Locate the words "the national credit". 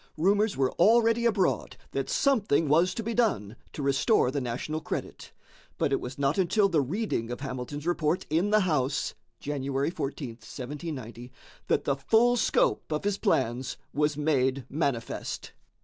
4.31-5.31